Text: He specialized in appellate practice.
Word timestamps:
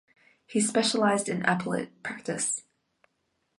He 0.47 0.61
specialized 0.61 1.29
in 1.29 1.45
appellate 1.45 2.01
practice. 2.01 2.63